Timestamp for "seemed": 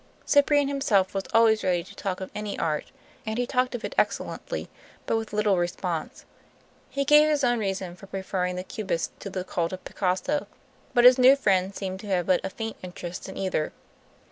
11.75-11.99